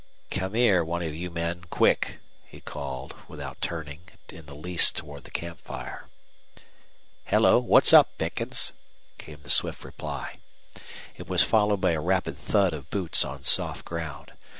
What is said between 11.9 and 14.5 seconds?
a rapid thud of boots on soft ground.